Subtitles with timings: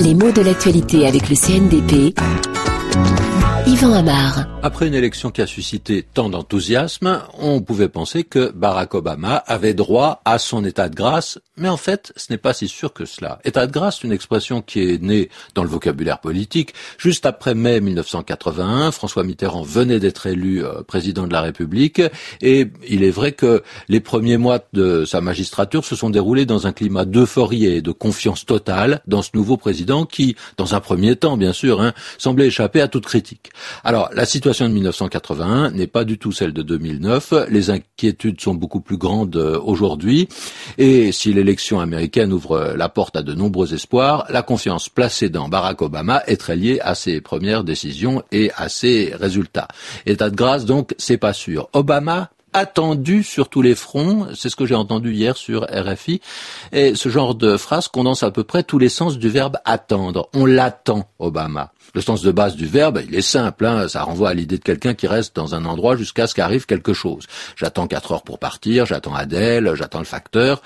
[0.00, 2.14] Les mots de l'actualité avec le CNDP.
[3.66, 4.46] Yvan Amar.
[4.62, 9.74] Après une élection qui a suscité tant d'enthousiasme, on pouvait penser que Barack Obama avait
[9.74, 13.04] droit à son état de grâce, mais en fait, ce n'est pas si sûr que
[13.04, 13.38] cela.
[13.44, 16.74] État de grâce, une expression qui est née dans le vocabulaire politique.
[16.98, 22.02] Juste après mai 1981, François Mitterrand venait d'être élu euh, président de la République,
[22.40, 26.66] et il est vrai que les premiers mois de sa magistrature se sont déroulés dans
[26.66, 31.14] un climat d'euphorie et de confiance totale dans ce nouveau président qui, dans un premier
[31.14, 33.50] temps, bien sûr, hein, semblait échapper à toute critique.
[33.84, 37.32] Alors, la situation de 1981 n'est pas du tout celle de 2009.
[37.48, 40.28] Les inquiétudes sont beaucoup plus grandes euh, aujourd'hui.
[40.78, 45.48] Et si l'élection américaine ouvre la porte à de nombreux espoirs, la confiance placée dans
[45.48, 49.68] Barack Obama est très liée à ses premières décisions et à ses résultats.
[50.06, 51.68] État de grâce, donc, c'est pas sûr.
[51.74, 54.28] Obama attendu sur tous les fronts.
[54.34, 56.20] C'est ce que j'ai entendu hier sur RFI.
[56.72, 60.28] Et ce genre de phrase condense à peu près tous les sens du verbe attendre.
[60.32, 61.72] On l'attend, Obama.
[61.94, 64.64] Le sens de base du verbe, il est simple, hein, ça renvoie à l'idée de
[64.64, 67.26] quelqu'un qui reste dans un endroit jusqu'à ce qu'arrive quelque chose.
[67.56, 70.62] J'attends quatre heures pour partir, j'attends Adèle, j'attends le facteur.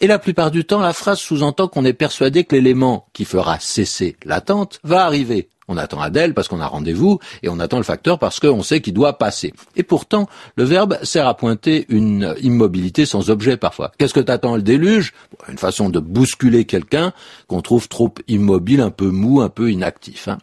[0.00, 3.58] Et la plupart du temps, la phrase sous-entend qu'on est persuadé que l'élément qui fera
[3.60, 5.48] cesser l'attente va arriver.
[5.68, 8.80] On attend Adèle parce qu'on a rendez-vous et on attend le facteur parce qu'on sait
[8.80, 9.52] qu'il doit passer.
[9.74, 13.90] Et pourtant, le verbe sert à pointer une immobilité sans objet parfois.
[13.98, 15.12] Qu'est-ce que t'attends le déluge?
[15.48, 17.12] Une façon de bousculer quelqu'un
[17.48, 20.28] qu'on trouve trop immobile, un peu mou, un peu inactif.
[20.28, 20.38] Hein.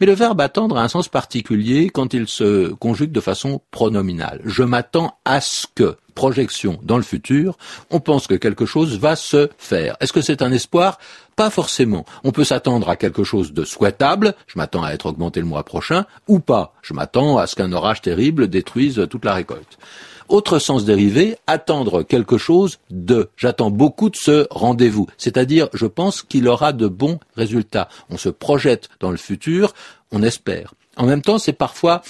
[0.00, 4.42] Mais le verbe attendre a un sens particulier quand il se conjugue de façon pronominale.
[4.44, 7.56] Je m'attends à ce que projection dans le futur,
[7.90, 9.96] on pense que quelque chose va se faire.
[10.00, 10.98] Est-ce que c'est un espoir?
[11.36, 12.04] Pas forcément.
[12.24, 15.62] On peut s'attendre à quelque chose de souhaitable, je m'attends à être augmenté le mois
[15.62, 19.78] prochain, ou pas, je m'attends à ce qu'un orage terrible détruise toute la récolte.
[20.28, 23.30] Autre sens dérivé, attendre quelque chose de.
[23.36, 25.06] J'attends beaucoup de ce rendez-vous.
[25.18, 27.88] C'est-à-dire, je pense qu'il aura de bons résultats.
[28.10, 29.72] On se projette dans le futur,
[30.10, 30.74] on espère.
[30.96, 32.02] En même temps, c'est parfois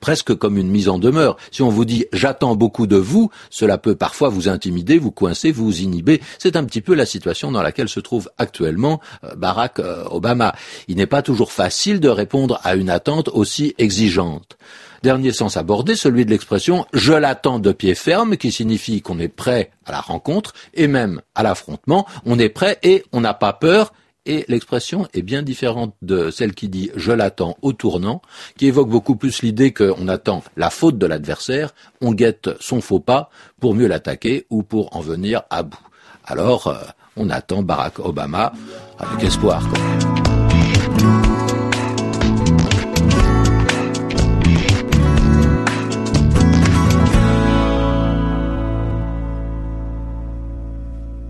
[0.00, 1.36] presque comme une mise en demeure.
[1.50, 5.52] Si on vous dit j'attends beaucoup de vous, cela peut parfois vous intimider, vous coincer,
[5.52, 6.20] vous inhiber.
[6.38, 10.54] C'est un petit peu la situation dans laquelle se trouve actuellement euh, Barack euh, Obama.
[10.88, 14.56] Il n'est pas toujours facile de répondre à une attente aussi exigeante.
[15.02, 19.28] Dernier sens abordé, celui de l'expression je l'attends de pied ferme, qui signifie qu'on est
[19.28, 22.06] prêt à la rencontre et même à l'affrontement.
[22.26, 23.92] On est prêt et on n'a pas peur
[24.28, 28.22] et l'expression est bien différente de celle qui dit je l'attends au tournant,
[28.56, 33.00] qui évoque beaucoup plus l'idée qu'on attend la faute de l'adversaire, on guette son faux
[33.00, 35.78] pas pour mieux l'attaquer ou pour en venir à bout.
[36.26, 36.76] Alors, euh,
[37.16, 38.52] on attend Barack Obama
[38.98, 39.66] avec espoir.